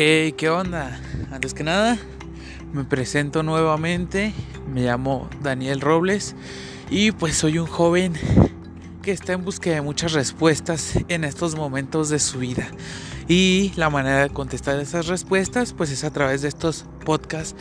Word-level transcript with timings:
Hey, 0.00 0.30
¿qué 0.36 0.48
onda? 0.48 1.00
Antes 1.32 1.54
que 1.54 1.64
nada, 1.64 1.98
me 2.72 2.84
presento 2.84 3.42
nuevamente. 3.42 4.32
Me 4.72 4.82
llamo 4.82 5.28
Daniel 5.42 5.80
Robles 5.80 6.36
y 6.88 7.10
pues 7.10 7.36
soy 7.36 7.58
un 7.58 7.66
joven 7.66 8.12
que 9.02 9.10
está 9.10 9.32
en 9.32 9.44
búsqueda 9.44 9.74
de 9.74 9.80
muchas 9.80 10.12
respuestas 10.12 11.00
en 11.08 11.24
estos 11.24 11.56
momentos 11.56 12.10
de 12.10 12.20
su 12.20 12.38
vida. 12.38 12.68
Y 13.26 13.72
la 13.74 13.90
manera 13.90 14.20
de 14.20 14.30
contestar 14.30 14.78
esas 14.78 15.08
respuestas 15.08 15.72
pues 15.72 15.90
es 15.90 16.04
a 16.04 16.12
través 16.12 16.42
de 16.42 16.48
estos 16.48 16.84
podcasts. 17.04 17.56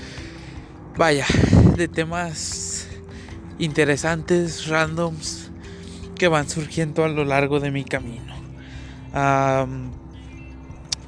Vaya, 0.96 1.26
de 1.76 1.88
temas 1.88 2.88
interesantes, 3.58 4.68
randoms, 4.68 5.50
que 6.14 6.28
van 6.28 6.48
surgiendo 6.48 7.04
a 7.04 7.08
lo 7.08 7.26
largo 7.26 7.60
de 7.60 7.72
mi 7.72 7.84
camino 7.84 8.36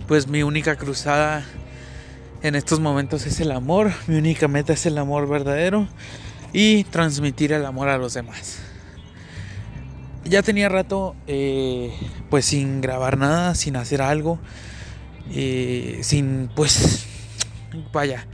pues 0.10 0.28
mi 0.28 0.42
única 0.42 0.76
cruzada 0.76 1.46
en 2.42 2.56
estos 2.56 2.80
momentos 2.80 3.28
es 3.28 3.42
el 3.42 3.52
amor, 3.52 3.92
mi 4.08 4.18
única 4.18 4.48
meta 4.48 4.74
es 4.74 4.88
el 4.88 4.98
amor 4.98 5.30
verdadero 5.30 5.88
y 6.52 6.84
transmitir 6.86 7.54
el 7.54 7.64
amor 7.64 7.90
a 7.90 8.00
los 8.00 8.16
demás. 8.16 8.58
Ya 10.26 10.42
tenía 10.42 10.68
rato 10.68 11.16
eh, 11.28 11.94
pues 12.32 12.46
sin 12.46 12.82
grabar 12.82 13.20
nada, 13.20 13.54
sin 13.54 13.76
hacer 13.76 14.02
algo, 14.02 14.40
eh, 15.32 16.00
sin 16.02 16.50
pues 16.56 17.06
vaya, 17.94 18.26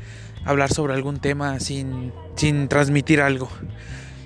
hablar 0.46 0.72
sobre 0.72 0.94
algún 0.94 1.20
tema, 1.20 1.60
sin, 1.60 2.14
sin 2.38 2.70
transmitir 2.70 3.20
algo. 3.20 3.50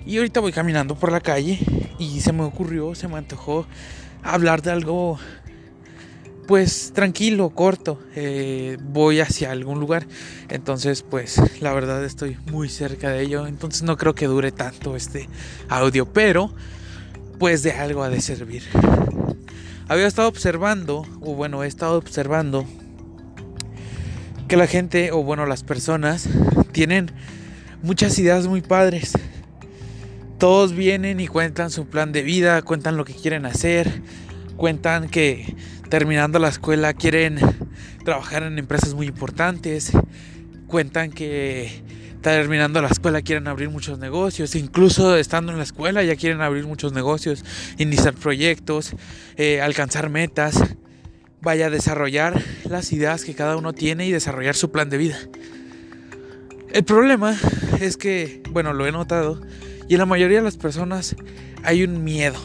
Y 0.06 0.18
ahorita 0.18 0.40
voy 0.40 0.52
caminando 0.52 0.94
por 0.94 1.12
la 1.12 1.20
calle 1.20 1.58
y 1.98 2.22
se 2.22 2.32
me 2.32 2.44
ocurrió, 2.44 2.94
se 2.94 3.08
me 3.08 3.18
antojó 3.18 3.66
hablar 4.22 4.62
de 4.62 4.70
algo 4.70 5.18
pues 6.50 6.94
tranquilo, 6.96 7.52
corto, 7.52 8.00
eh, 8.16 8.80
voy 8.82 9.20
hacia 9.20 9.52
algún 9.52 9.80
lugar. 9.80 10.08
Entonces, 10.50 11.04
pues 11.04 11.40
la 11.62 11.74
verdad 11.74 12.04
estoy 12.04 12.38
muy 12.50 12.70
cerca 12.70 13.12
de 13.12 13.22
ello. 13.22 13.46
Entonces 13.46 13.84
no 13.84 13.98
creo 13.98 14.16
que 14.16 14.26
dure 14.26 14.52
tanto 14.52 14.96
este 14.96 15.30
audio, 15.68 16.12
pero 16.12 16.52
pues 17.38 17.62
de 17.62 17.74
algo 17.74 18.02
ha 18.02 18.10
de 18.10 18.20
servir. 18.20 18.64
Había 19.88 20.08
estado 20.08 20.28
observando, 20.28 21.06
o 21.22 21.36
bueno, 21.36 21.64
he 21.64 21.68
estado 21.68 22.00
observando 22.00 22.66
que 24.48 24.58
la 24.58 24.66
gente, 24.66 25.12
o 25.12 25.22
bueno, 25.22 25.46
las 25.46 25.62
personas, 25.62 26.28
tienen 26.72 27.12
muchas 27.84 28.18
ideas 28.18 28.48
muy 28.48 28.62
padres. 28.62 29.14
Todos 30.40 30.74
vienen 30.74 31.20
y 31.20 31.28
cuentan 31.28 31.70
su 31.70 31.86
plan 31.86 32.12
de 32.12 32.24
vida, 32.24 32.64
cuentan 32.64 32.98
lo 32.98 33.06
que 33.06 33.14
quieren 33.14 33.46
hacer, 33.46 34.02
cuentan 34.58 35.10
que 35.10 35.56
terminando 35.90 36.40
la 36.40 36.50
escuela 36.50 36.94
quieren 36.94 37.40
trabajar 38.06 38.44
en 38.44 38.58
empresas 38.58 38.94
muy 38.94 39.08
importantes, 39.08 39.92
cuentan 40.68 41.12
que 41.12 41.84
terminando 42.22 42.82
la 42.82 42.90
escuela 42.90 43.22
quieren 43.22 43.48
abrir 43.48 43.70
muchos 43.70 43.98
negocios, 43.98 44.56
incluso 44.56 45.16
estando 45.16 45.52
en 45.52 45.58
la 45.58 45.64
escuela 45.64 46.04
ya 46.04 46.16
quieren 46.16 46.42
abrir 46.42 46.66
muchos 46.68 46.94
negocios, 46.94 47.44
iniciar 47.78 48.14
proyectos, 48.14 48.94
eh, 49.38 49.62
alcanzar 49.62 50.10
metas, 50.10 50.62
vaya 51.42 51.68
a 51.68 51.70
desarrollar 51.70 52.42
las 52.70 52.92
ideas 52.92 53.24
que 53.24 53.34
cada 53.34 53.58
uno 53.58 53.74
tiene 53.74 54.06
y 54.06 54.12
desarrollar 54.12 54.56
su 54.56 54.72
plan 54.72 54.90
de 54.90 54.98
vida. 54.98 55.18
El 56.72 56.84
problema 56.84 57.36
es 57.80 57.98
que, 57.98 58.44
bueno, 58.52 58.74
lo 58.74 58.86
he 58.86 58.92
notado, 58.92 59.42
y 59.88 59.94
en 59.94 60.00
la 60.00 60.06
mayoría 60.06 60.38
de 60.38 60.44
las 60.44 60.58
personas 60.58 61.16
hay 61.64 61.84
un 61.84 62.04
miedo. 62.04 62.40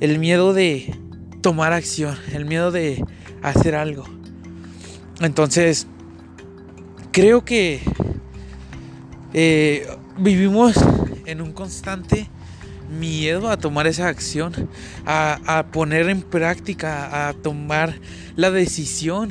El 0.00 0.18
miedo 0.18 0.52
de 0.52 0.94
tomar 1.44 1.74
acción, 1.74 2.16
el 2.32 2.46
miedo 2.46 2.70
de 2.70 3.04
hacer 3.42 3.74
algo. 3.74 4.06
Entonces, 5.20 5.86
creo 7.12 7.44
que 7.44 7.82
eh, 9.34 9.86
vivimos 10.16 10.74
en 11.26 11.42
un 11.42 11.52
constante 11.52 12.30
miedo 12.88 13.50
a 13.50 13.58
tomar 13.58 13.86
esa 13.86 14.08
acción, 14.08 14.70
a, 15.04 15.38
a, 15.44 15.66
poner 15.66 16.08
en 16.08 16.22
práctica, 16.22 17.28
a 17.28 17.34
tomar 17.34 17.92
la 18.36 18.50
decisión 18.50 19.30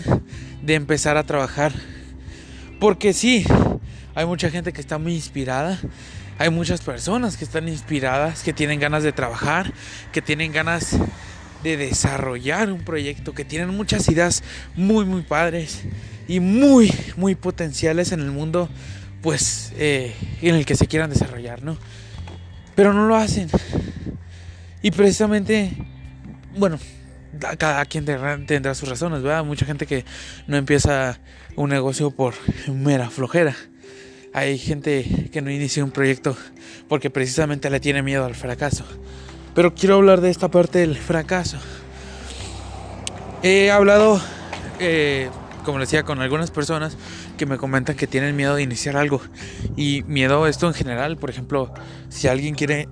de 0.61 0.75
empezar 0.75 1.17
a 1.17 1.23
trabajar. 1.23 1.73
Porque 2.79 3.13
sí, 3.13 3.43
hay 4.13 4.27
mucha 4.27 4.51
gente 4.51 4.71
que 4.71 4.81
está 4.81 4.99
muy 4.99 5.15
inspirada, 5.15 5.79
hay 6.37 6.51
muchas 6.51 6.81
personas 6.81 7.37
que 7.37 7.43
están 7.43 7.67
inspiradas, 7.67 8.43
que 8.43 8.53
tienen 8.53 8.79
ganas 8.79 9.01
de 9.01 9.13
trabajar, 9.13 9.73
que 10.11 10.21
tienen 10.21 10.51
ganas 10.51 10.95
de 11.63 11.77
desarrollar 11.77 12.71
un 12.71 12.83
proyecto, 12.83 13.33
que 13.33 13.45
tienen 13.45 13.69
muchas 13.69 14.07
ideas 14.09 14.43
muy, 14.75 15.05
muy 15.05 15.21
padres 15.21 15.81
y 16.27 16.39
muy, 16.39 16.93
muy 17.15 17.35
potenciales 17.35 18.11
en 18.11 18.19
el 18.19 18.31
mundo, 18.31 18.69
pues, 19.21 19.71
eh, 19.77 20.13
en 20.41 20.55
el 20.55 20.65
que 20.65 20.75
se 20.75 20.87
quieran 20.87 21.09
desarrollar, 21.09 21.63
¿no? 21.63 21.77
Pero 22.75 22.93
no 22.93 23.07
lo 23.07 23.15
hacen. 23.15 23.49
Y 24.81 24.91
precisamente, 24.91 25.71
bueno, 26.57 26.77
cada 27.57 27.85
quien 27.85 28.05
tendrá 28.05 28.75
sus 28.75 28.89
razones, 28.89 29.21
¿verdad? 29.21 29.43
Mucha 29.43 29.65
gente 29.65 29.85
que 29.85 30.05
no 30.47 30.57
empieza 30.57 31.19
un 31.55 31.69
negocio 31.69 32.11
por 32.11 32.33
mera 32.67 33.09
flojera. 33.09 33.55
Hay 34.33 34.57
gente 34.57 35.29
que 35.31 35.41
no 35.41 35.51
inicia 35.51 35.83
un 35.83 35.91
proyecto 35.91 36.35
porque 36.89 37.09
precisamente 37.09 37.69
le 37.69 37.79
tiene 37.79 38.01
miedo 38.01 38.25
al 38.25 38.35
fracaso. 38.35 38.85
Pero 39.55 39.75
quiero 39.75 39.95
hablar 39.95 40.21
de 40.21 40.29
esta 40.29 40.49
parte 40.49 40.79
del 40.79 40.97
fracaso. 40.97 41.57
He 43.43 43.69
hablado, 43.69 44.19
eh, 44.79 45.29
como 45.63 45.79
decía, 45.79 46.03
con 46.03 46.21
algunas 46.21 46.49
personas 46.49 46.97
que 47.37 47.45
me 47.45 47.57
comentan 47.57 47.95
que 47.95 48.07
tienen 48.07 48.35
miedo 48.35 48.55
de 48.55 48.63
iniciar 48.63 48.97
algo. 48.97 49.21
Y 49.75 50.03
miedo 50.03 50.47
esto 50.47 50.67
en 50.67 50.73
general, 50.73 51.17
por 51.17 51.29
ejemplo, 51.29 51.71
si 52.09 52.27
alguien 52.27 52.55
quiere 52.55 52.87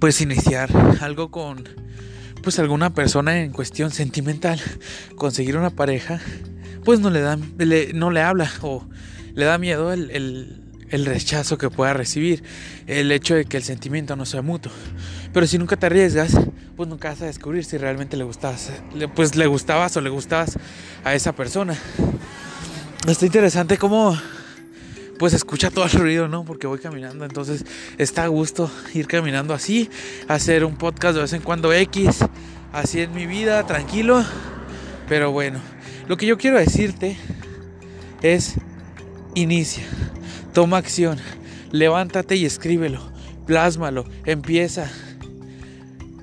pues 0.00 0.20
iniciar 0.20 0.70
algo 1.00 1.30
con 1.30 1.64
pues 2.42 2.58
alguna 2.58 2.94
persona 2.94 3.40
en 3.40 3.52
cuestión 3.52 3.90
sentimental, 3.90 4.60
conseguir 5.16 5.56
una 5.56 5.70
pareja, 5.70 6.20
pues 6.84 7.00
no 7.00 7.10
le 7.10 7.20
da, 7.20 7.36
no 7.94 8.10
le 8.10 8.20
habla 8.20 8.50
o 8.62 8.86
le 9.34 9.44
da 9.44 9.58
miedo 9.58 9.92
el 9.92 10.65
rechazo 10.90 11.58
que 11.58 11.70
pueda 11.70 11.92
recibir, 11.92 12.42
el 12.86 13.10
hecho 13.12 13.34
de 13.34 13.44
que 13.44 13.56
el 13.56 13.62
sentimiento 13.62 14.16
no 14.16 14.26
sea 14.26 14.42
mutuo. 14.42 14.72
Pero 15.32 15.46
si 15.46 15.58
nunca 15.58 15.76
te 15.76 15.86
arriesgas, 15.86 16.36
pues 16.76 16.88
nunca 16.88 17.10
vas 17.10 17.22
a 17.22 17.26
descubrir 17.26 17.64
si 17.64 17.78
realmente 17.78 18.16
le 18.16 18.24
gustabas, 18.24 18.70
pues 19.14 19.34
le 19.36 19.46
gustabas 19.46 19.96
o 19.96 20.00
le 20.00 20.10
gustabas 20.10 20.58
a 21.04 21.14
esa 21.14 21.34
persona. 21.34 21.76
Está 23.06 23.26
interesante 23.26 23.78
cómo 23.78 24.18
pues 25.18 25.32
escucha 25.32 25.70
todo 25.70 25.86
el 25.86 25.92
ruido, 25.92 26.28
¿no? 26.28 26.44
Porque 26.44 26.66
voy 26.66 26.78
caminando, 26.78 27.24
entonces 27.24 27.64
está 27.98 28.24
a 28.24 28.28
gusto 28.28 28.70
ir 28.94 29.06
caminando 29.06 29.54
así, 29.54 29.88
hacer 30.28 30.64
un 30.64 30.76
podcast 30.76 31.14
de 31.14 31.22
vez 31.22 31.32
en 31.32 31.42
cuando 31.42 31.72
X, 31.72 32.18
así 32.72 33.00
en 33.00 33.14
mi 33.14 33.26
vida, 33.26 33.66
tranquilo. 33.66 34.24
Pero 35.08 35.30
bueno, 35.30 35.60
lo 36.08 36.16
que 36.16 36.26
yo 36.26 36.36
quiero 36.36 36.58
decirte 36.58 37.16
es 38.22 38.56
inicia. 39.34 39.84
Toma 40.56 40.78
acción, 40.78 41.18
levántate 41.70 42.34
y 42.36 42.46
escríbelo, 42.46 42.98
plásmalo, 43.44 44.06
empieza. 44.24 44.90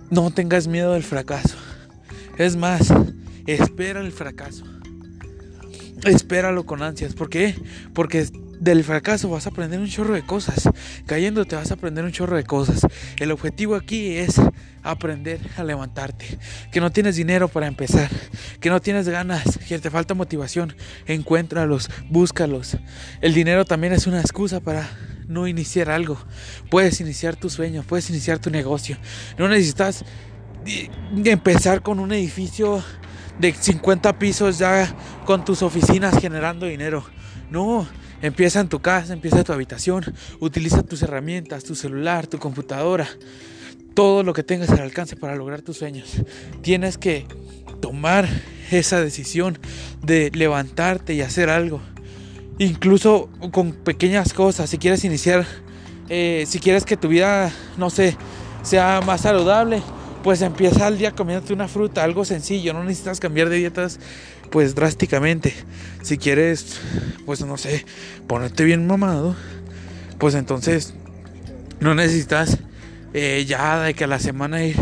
No 0.09 0.31
tengas 0.31 0.67
miedo 0.67 0.93
del 0.93 1.03
fracaso. 1.03 1.55
Es 2.39 2.55
más, 2.55 2.91
espera 3.45 4.01
el 4.01 4.11
fracaso. 4.11 4.65
Espéralo 6.03 6.65
con 6.65 6.81
ansias. 6.81 7.13
¿Por 7.13 7.29
qué? 7.29 7.53
Porque 7.93 8.25
del 8.63 8.83
fracaso 8.85 9.29
vas 9.29 9.45
a 9.45 9.49
aprender 9.49 9.79
un 9.79 9.87
chorro 9.87 10.13
de 10.13 10.21
cosas. 10.21 10.69
Cayéndote 11.05 11.55
vas 11.55 11.71
a 11.71 11.73
aprender 11.73 12.05
un 12.05 12.11
chorro 12.11 12.37
de 12.37 12.45
cosas. 12.45 12.87
El 13.19 13.31
objetivo 13.31 13.75
aquí 13.75 14.15
es 14.15 14.39
aprender 14.83 15.41
a 15.57 15.63
levantarte. 15.63 16.39
Que 16.71 16.79
no 16.79 16.91
tienes 16.91 17.17
dinero 17.17 17.49
para 17.49 17.67
empezar. 17.67 18.09
Que 18.61 18.69
no 18.69 18.81
tienes 18.81 19.09
ganas. 19.09 19.59
Que 19.67 19.79
te 19.79 19.89
falta 19.89 20.13
motivación. 20.13 20.75
Encuéntralos. 21.07 21.89
Búscalos. 22.09 22.77
El 23.19 23.33
dinero 23.33 23.65
también 23.65 23.91
es 23.91 24.07
una 24.07 24.21
excusa 24.21 24.61
para 24.61 24.89
no 25.27 25.45
iniciar 25.47 25.89
algo. 25.89 26.17
Puedes 26.69 27.01
iniciar 27.01 27.35
tu 27.35 27.49
sueño. 27.49 27.83
Puedes 27.83 28.09
iniciar 28.09 28.39
tu 28.39 28.49
negocio. 28.49 28.97
No 29.37 29.49
necesitas 29.49 30.05
empezar 31.25 31.81
con 31.81 31.99
un 31.99 32.13
edificio 32.13 32.81
de 33.39 33.51
50 33.51 34.17
pisos 34.19 34.57
ya 34.57 34.95
con 35.25 35.43
tus 35.43 35.61
oficinas 35.63 36.17
generando 36.17 36.65
dinero. 36.65 37.03
No, 37.49 37.85
Empieza 38.23 38.61
en 38.61 38.69
tu 38.69 38.79
casa, 38.79 39.11
empieza 39.11 39.39
en 39.39 39.43
tu 39.43 39.51
habitación, 39.51 40.05
utiliza 40.39 40.81
tus 40.81 41.01
herramientas, 41.03 41.65
tu 41.65 41.75
celular, 41.75 42.25
tu 42.25 42.39
computadora, 42.39 43.05
todo 43.93 44.23
lo 44.23 44.31
que 44.31 44.43
tengas 44.43 44.69
al 44.69 44.79
alcance 44.79 45.17
para 45.17 45.35
lograr 45.35 45.61
tus 45.61 45.75
sueños. 45.75 46.09
Tienes 46.61 46.97
que 46.97 47.27
tomar 47.81 48.29
esa 48.71 49.01
decisión 49.01 49.59
de 50.01 50.31
levantarte 50.33 51.13
y 51.13 51.19
hacer 51.19 51.49
algo. 51.49 51.81
Incluso 52.59 53.29
con 53.51 53.73
pequeñas 53.73 54.31
cosas, 54.33 54.69
si 54.69 54.77
quieres 54.77 55.03
iniciar, 55.03 55.45
eh, 56.07 56.45
si 56.47 56.59
quieres 56.59 56.85
que 56.85 56.95
tu 56.95 57.09
vida, 57.09 57.51
no 57.77 57.89
sé, 57.89 58.15
sea 58.61 59.01
más 59.05 59.19
saludable, 59.19 59.81
pues 60.23 60.41
empieza 60.41 60.87
el 60.87 60.97
día 60.97 61.11
comiéndote 61.11 61.53
una 61.53 61.67
fruta, 61.67 62.03
algo 62.03 62.23
sencillo, 62.23 62.73
no 62.73 62.83
necesitas 62.83 63.19
cambiar 63.19 63.49
de 63.49 63.57
dietas 63.57 63.99
pues 64.49 64.73
drásticamente. 64.73 65.53
Si 66.01 66.17
quieres, 66.17 66.79
pues 67.25 67.45
no 67.45 67.57
sé, 67.57 67.85
ponerte 68.27 68.63
bien 68.63 68.87
mamado, 68.87 69.35
pues 70.19 70.35
entonces 70.35 70.93
no 71.79 71.93
necesitas 71.93 72.59
eh, 73.13 73.45
ya 73.47 73.81
de 73.81 73.93
que 73.93 74.05
a 74.05 74.07
la 74.07 74.19
semana 74.19 74.63
ir 74.63 74.77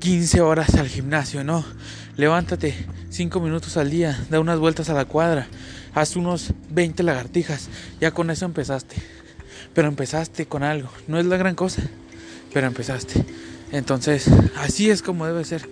15 0.00 0.40
horas 0.40 0.74
al 0.74 0.88
gimnasio, 0.88 1.42
no. 1.42 1.64
Levántate 2.16 2.74
5 3.08 3.40
minutos 3.40 3.76
al 3.78 3.90
día, 3.90 4.22
da 4.28 4.40
unas 4.40 4.58
vueltas 4.58 4.90
a 4.90 4.94
la 4.94 5.06
cuadra, 5.06 5.46
haz 5.94 6.16
unos 6.16 6.52
20 6.70 7.02
lagartijas, 7.02 7.68
ya 8.00 8.10
con 8.10 8.30
eso 8.30 8.44
empezaste. 8.44 8.96
Pero 9.72 9.88
empezaste 9.88 10.44
con 10.44 10.62
algo, 10.62 10.90
no 11.08 11.18
es 11.18 11.24
la 11.24 11.38
gran 11.38 11.54
cosa, 11.54 11.82
pero 12.52 12.66
empezaste. 12.66 13.24
Entonces, 13.72 14.30
así 14.56 14.90
es 14.90 15.02
como 15.02 15.26
debe 15.26 15.44
ser. 15.44 15.68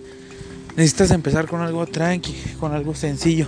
Necesitas 0.75 1.11
empezar 1.11 1.47
con 1.47 1.61
algo 1.61 1.85
tranqui, 1.85 2.35
con 2.59 2.73
algo 2.73 2.95
sencillo. 2.95 3.47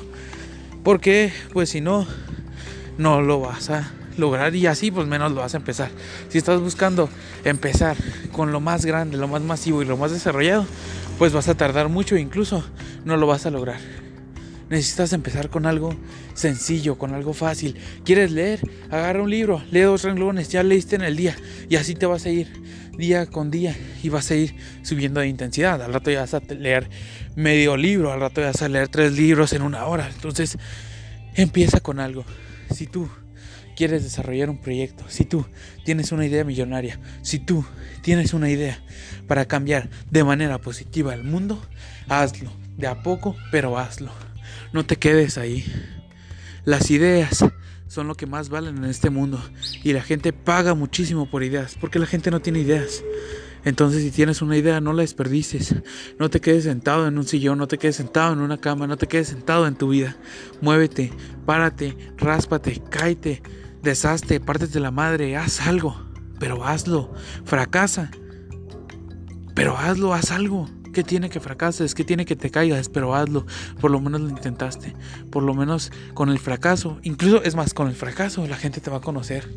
Porque, 0.84 1.34
pues 1.52 1.70
si 1.70 1.82
no, 1.82 2.08
no 2.98 3.22
lo 3.22 3.40
vas 3.40 3.70
a 3.70 3.92
lograr 4.18 4.56
y 4.56 4.68
así 4.68 4.92
pues 4.92 5.08
menos 5.08 5.32
lo 5.32 5.42
vas 5.42 5.56
a 5.56 5.58
empezar. 5.58 5.90
Si 6.30 6.38
estás 6.38 6.60
buscando 6.62 7.10
empezar 7.44 7.98
con 8.32 8.52
lo 8.52 8.60
más 8.60 8.86
grande, 8.86 9.18
lo 9.18 9.28
más 9.28 9.42
masivo 9.42 9.82
y 9.82 9.86
lo 9.86 9.98
más 9.98 10.12
desarrollado, 10.12 10.66
pues 11.18 11.34
vas 11.34 11.48
a 11.48 11.56
tardar 11.56 11.90
mucho 11.90 12.16
e 12.16 12.22
incluso 12.22 12.64
no 13.06 13.18
lo 13.18 13.26
vas 13.26 13.46
a 13.46 13.50
lograr. 13.50 13.80
Necesitas 14.70 15.14
empezar 15.14 15.50
con 15.50 15.66
algo 15.66 15.96
sencillo, 16.34 16.98
con 16.98 17.14
algo 17.14 17.34
fácil. 17.34 17.76
¿Quieres 18.06 18.32
leer? 18.32 18.60
Agarra 18.90 19.22
un 19.22 19.30
libro, 19.30 19.62
lee 19.72 19.82
dos 19.82 20.04
renglones, 20.04 20.50
ya 20.50 20.64
leíste 20.64 20.96
en 20.96 21.04
el 21.04 21.16
día 21.16 21.36
y 21.70 21.76
así 21.76 21.96
te 21.96 22.06
vas 22.06 22.26
a 22.26 22.30
ir 22.30 22.48
día 22.98 23.26
con 23.26 23.52
día 23.52 23.76
y 24.02 24.10
vas 24.10 24.30
a 24.32 24.36
ir 24.36 24.56
subiendo 24.84 25.20
de 25.20 25.28
intensidad. 25.28 25.82
Al 25.82 25.94
rato 25.94 26.12
ya 26.12 26.22
vas 26.22 26.34
a 26.34 26.40
leer 26.40 26.90
medio 27.36 27.78
libro, 27.78 28.12
al 28.12 28.20
rato 28.20 28.42
ya 28.42 28.48
vas 28.48 28.62
a 28.62 28.70
leer 28.70 28.88
tres 28.88 29.14
libros 29.14 29.54
en 29.54 29.62
una 29.62 29.86
hora. 29.86 30.10
Entonces, 30.14 30.58
empieza 31.36 31.80
con 31.80 32.00
algo. 32.00 32.26
Si 32.74 32.88
tú 32.88 33.10
quieres 33.76 34.04
desarrollar 34.04 34.50
un 34.50 34.60
proyecto, 34.60 35.04
si 35.08 35.26
tú 35.26 35.46
tienes 35.84 36.12
una 36.12 36.26
idea 36.26 36.44
millonaria, 36.44 37.00
si 37.22 37.40
tú 37.40 37.66
tienes 38.02 38.34
una 38.34 38.50
idea 38.50 38.84
para 39.28 39.46
cambiar 39.46 39.90
de 40.12 40.24
manera 40.24 40.60
positiva 40.60 41.14
el 41.14 41.24
mundo, 41.24 41.62
hazlo. 42.08 42.52
De 42.78 42.88
a 42.88 43.04
poco, 43.04 43.36
pero 43.52 43.78
hazlo. 43.78 44.12
No 44.72 44.84
te 44.86 44.96
quedes 44.96 45.38
ahí. 45.38 45.64
Las 46.66 46.90
ideas 46.90 47.46
son 47.94 48.08
lo 48.08 48.16
que 48.16 48.26
más 48.26 48.50
valen 48.50 48.78
en 48.78 48.86
este 48.86 49.12
mundo. 49.12 49.40
Y 49.84 49.94
la 49.94 50.02
gente 50.02 50.34
paga 50.34 50.74
muchísimo 50.74 51.30
por 51.30 51.44
ideas, 51.44 51.78
porque 51.80 52.00
la 52.00 52.08
gente 52.08 52.32
no 52.32 52.42
tiene 52.42 52.60
ideas. 52.60 53.04
Entonces 53.66 54.02
si 54.02 54.10
tienes 54.10 54.42
una 54.42 54.58
idea, 54.58 54.82
no 54.82 54.94
la 54.94 55.04
desperdices. 55.04 55.76
No 56.20 56.30
te 56.30 56.42
quedes 56.42 56.64
sentado 56.64 57.08
en 57.08 57.18
un 57.18 57.26
sillón, 57.26 57.60
no 57.60 57.68
te 57.68 57.78
quedes 57.78 57.96
sentado 57.96 58.34
en 58.34 58.40
una 58.40 58.60
cama, 58.60 58.88
no 58.88 58.98
te 58.98 59.08
quedes 59.08 59.28
sentado 59.28 59.68
en 59.68 59.76
tu 59.76 59.90
vida. 59.90 60.18
Muévete, 60.60 61.14
párate, 61.46 61.96
ráspate, 62.18 62.82
cáete, 62.90 63.44
deshazte, 63.84 64.40
pártete 64.40 64.80
la 64.80 64.92
madre, 64.92 65.38
haz 65.38 65.62
algo. 65.62 65.96
Pero 66.40 66.66
hazlo. 66.66 67.14
Fracasa. 67.46 68.10
Pero 69.54 69.78
hazlo, 69.78 70.16
haz 70.16 70.32
algo. 70.32 70.68
¿Qué 70.94 71.04
tiene 71.04 71.32
que 71.32 71.40
fracases? 71.40 71.96
¿Qué 71.96 72.04
tiene 72.04 72.24
que 72.24 72.36
te 72.36 72.52
caigas? 72.52 72.88
Pero 72.88 73.16
hazlo. 73.16 73.48
Por 73.82 73.90
lo 73.90 74.00
menos 74.00 74.22
lo 74.22 74.30
intentaste. 74.30 74.94
Por 75.32 75.42
lo 75.42 75.56
menos 75.56 75.92
con 76.14 76.30
el 76.30 76.38
fracaso. 76.38 77.00
Incluso, 77.02 77.44
es 77.44 77.56
más, 77.56 77.74
con 77.74 77.88
el 77.88 77.96
fracaso 77.96 78.46
la 78.46 78.58
gente 78.58 78.80
te 78.80 78.92
va 78.92 78.98
a 78.98 79.02
conocer. 79.02 79.50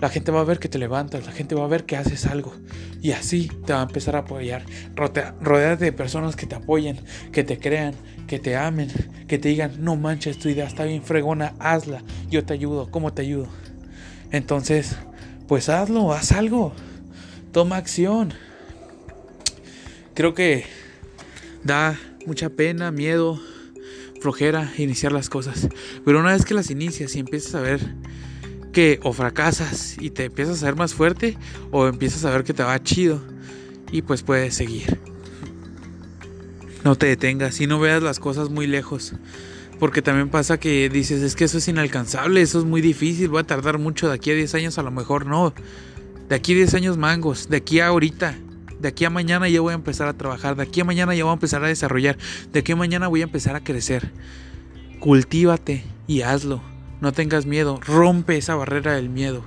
La 0.00 0.08
gente 0.08 0.32
va 0.32 0.40
a 0.40 0.44
ver 0.44 0.58
que 0.58 0.70
te 0.70 0.78
levantas. 0.78 1.26
La 1.26 1.32
gente 1.32 1.54
va 1.54 1.64
a 1.64 1.68
ver 1.68 1.84
que 1.84 1.98
haces 1.98 2.24
algo. 2.24 2.54
Y 3.02 3.12
así 3.12 3.50
te 3.66 3.74
va 3.74 3.80
a 3.80 3.82
empezar 3.82 4.16
a 4.16 4.20
apoyar. 4.20 4.64
Rodeate 4.96 5.84
de 5.84 5.92
personas 5.92 6.36
que 6.36 6.46
te 6.46 6.54
apoyen, 6.54 6.98
que 7.32 7.44
te 7.44 7.58
crean, 7.58 7.94
que 8.26 8.38
te 8.38 8.56
amen, 8.56 8.88
que 9.28 9.38
te 9.38 9.50
digan, 9.50 9.72
no 9.84 9.96
manches, 9.96 10.38
tu 10.38 10.48
idea 10.48 10.66
está 10.66 10.84
bien 10.84 11.02
fregona, 11.02 11.54
hazla. 11.58 12.02
Yo 12.30 12.46
te 12.46 12.54
ayudo. 12.54 12.90
¿Cómo 12.90 13.12
te 13.12 13.20
ayudo? 13.20 13.46
Entonces, 14.30 14.96
pues 15.48 15.68
hazlo, 15.68 16.14
haz 16.14 16.32
algo. 16.32 16.72
Toma 17.52 17.76
acción 17.76 18.32
creo 20.14 20.34
que 20.34 20.64
da 21.64 21.98
mucha 22.26 22.50
pena, 22.50 22.90
miedo, 22.90 23.40
flojera 24.20 24.72
iniciar 24.78 25.12
las 25.12 25.28
cosas. 25.28 25.68
Pero 26.04 26.20
una 26.20 26.32
vez 26.32 26.44
que 26.44 26.54
las 26.54 26.70
inicias 26.70 27.14
y 27.16 27.20
empiezas 27.20 27.54
a 27.54 27.60
ver 27.60 27.80
que 28.72 29.00
o 29.02 29.12
fracasas 29.12 29.96
y 30.00 30.10
te 30.10 30.24
empiezas 30.24 30.62
a 30.62 30.66
ver 30.66 30.76
más 30.76 30.94
fuerte 30.94 31.36
o 31.70 31.86
empiezas 31.86 32.24
a 32.24 32.30
ver 32.30 32.44
que 32.44 32.54
te 32.54 32.62
va 32.62 32.82
chido 32.82 33.20
y 33.90 34.02
pues 34.02 34.22
puedes 34.22 34.54
seguir. 34.54 34.98
No 36.84 36.96
te 36.96 37.06
detengas 37.06 37.60
y 37.60 37.66
no 37.66 37.78
veas 37.78 38.02
las 38.02 38.18
cosas 38.18 38.48
muy 38.48 38.66
lejos. 38.66 39.14
Porque 39.78 40.00
también 40.00 40.28
pasa 40.28 40.58
que 40.58 40.88
dices, 40.88 41.22
es 41.22 41.34
que 41.34 41.44
eso 41.44 41.58
es 41.58 41.66
inalcanzable, 41.66 42.40
eso 42.40 42.60
es 42.60 42.64
muy 42.64 42.80
difícil, 42.80 43.28
voy 43.28 43.40
a 43.40 43.44
tardar 43.44 43.78
mucho, 43.78 44.08
de 44.08 44.14
aquí 44.14 44.30
a 44.30 44.34
10 44.34 44.54
años 44.54 44.78
a 44.78 44.82
lo 44.82 44.92
mejor 44.92 45.26
no. 45.26 45.52
De 46.28 46.36
aquí 46.36 46.52
a 46.52 46.56
10 46.56 46.74
años 46.74 46.98
mangos, 46.98 47.48
de 47.48 47.56
aquí 47.56 47.80
a 47.80 47.88
ahorita, 47.88 48.36
de 48.82 48.88
aquí 48.88 49.04
a 49.04 49.10
mañana 49.10 49.48
ya 49.48 49.60
voy 49.60 49.70
a 49.70 49.76
empezar 49.76 50.08
a 50.08 50.12
trabajar, 50.12 50.56
de 50.56 50.64
aquí 50.64 50.80
a 50.80 50.84
mañana 50.84 51.14
ya 51.14 51.22
voy 51.22 51.30
a 51.30 51.34
empezar 51.34 51.62
a 51.62 51.68
desarrollar, 51.68 52.18
de 52.52 52.58
aquí 52.58 52.72
a 52.72 52.76
mañana 52.76 53.06
voy 53.06 53.20
a 53.20 53.24
empezar 53.24 53.54
a 53.54 53.62
crecer. 53.62 54.10
Cultívate 54.98 55.84
y 56.08 56.22
hazlo. 56.22 56.60
No 57.00 57.12
tengas 57.12 57.46
miedo, 57.46 57.78
rompe 57.80 58.36
esa 58.36 58.56
barrera 58.56 58.92
del 58.92 59.08
miedo. 59.08 59.44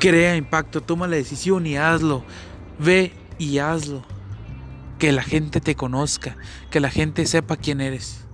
Crea 0.00 0.36
impacto, 0.36 0.80
toma 0.80 1.06
la 1.06 1.16
decisión 1.16 1.64
y 1.66 1.76
hazlo. 1.76 2.24
Ve 2.78 3.12
y 3.38 3.58
hazlo. 3.58 4.04
Que 4.98 5.12
la 5.12 5.22
gente 5.22 5.60
te 5.60 5.76
conozca, 5.76 6.36
que 6.70 6.80
la 6.80 6.90
gente 6.90 7.24
sepa 7.26 7.56
quién 7.56 7.80
eres. 7.80 8.24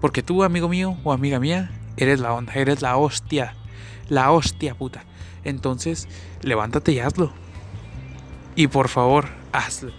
Porque 0.00 0.22
tú, 0.22 0.42
amigo 0.42 0.68
mío 0.68 0.98
o 1.04 1.12
amiga 1.12 1.40
mía, 1.40 1.70
eres 1.96 2.20
la 2.20 2.34
onda, 2.34 2.52
eres 2.54 2.82
la 2.82 2.96
hostia. 2.96 3.54
La 4.08 4.30
hostia 4.30 4.74
puta. 4.74 5.04
Entonces, 5.42 6.06
levántate 6.42 6.92
y 6.92 7.00
hazlo 7.00 7.43
y 8.54 8.66
por 8.66 8.88
favor 8.88 9.28
hazlo. 9.52 9.92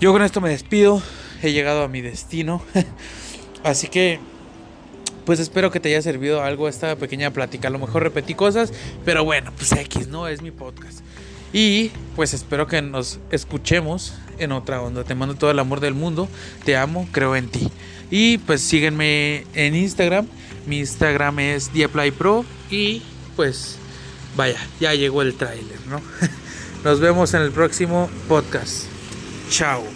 Yo 0.00 0.12
con 0.12 0.22
esto 0.22 0.40
me 0.40 0.50
despido, 0.50 1.02
he 1.42 1.52
llegado 1.52 1.82
a 1.82 1.88
mi 1.88 2.00
destino, 2.00 2.62
así 3.64 3.88
que 3.88 4.20
pues 5.24 5.40
espero 5.40 5.70
que 5.72 5.80
te 5.80 5.88
haya 5.88 6.02
servido 6.02 6.42
algo 6.42 6.68
esta 6.68 6.94
pequeña 6.96 7.32
plática. 7.32 7.68
A 7.68 7.70
lo 7.70 7.80
mejor 7.80 8.04
repetí 8.04 8.34
cosas, 8.34 8.72
pero 9.04 9.24
bueno, 9.24 9.52
pues 9.56 9.72
X, 9.72 10.06
¿no? 10.06 10.28
Es 10.28 10.40
mi 10.40 10.52
podcast. 10.52 11.00
Y 11.52 11.90
pues 12.14 12.32
espero 12.32 12.66
que 12.66 12.80
nos 12.80 13.18
escuchemos 13.30 14.14
en 14.38 14.52
otra 14.52 14.80
onda. 14.80 15.02
Te 15.02 15.14
mando 15.14 15.34
todo 15.34 15.50
el 15.50 15.58
amor 15.58 15.80
del 15.80 15.94
mundo. 15.94 16.28
Te 16.64 16.76
amo, 16.76 17.08
creo 17.10 17.34
en 17.34 17.48
ti. 17.48 17.68
Y 18.10 18.38
pues 18.38 18.60
síguenme 18.60 19.44
en 19.54 19.74
Instagram. 19.74 20.26
Mi 20.66 20.78
Instagram 20.78 21.38
es 21.40 21.70
Pro 22.16 22.44
Y 22.70 23.02
pues 23.34 23.78
vaya, 24.36 24.58
ya 24.80 24.94
llegó 24.94 25.22
el 25.22 25.34
tráiler, 25.34 25.78
¿no? 25.88 26.00
Nos 26.84 27.00
vemos 27.00 27.34
en 27.34 27.42
el 27.42 27.52
próximo 27.52 28.08
podcast. 28.28 28.84
Chao. 29.50 29.95